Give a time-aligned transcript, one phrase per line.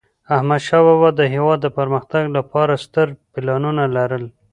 [0.35, 4.25] احمدشاه بابا د هیواد د پرمختګ لپاره ستر پلانونه لرل.